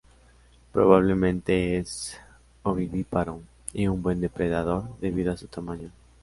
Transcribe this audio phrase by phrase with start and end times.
[0.71, 2.17] Probablemente es
[2.63, 3.39] ovovivíparo
[3.71, 5.91] y un buen depredador debido a su tamaño.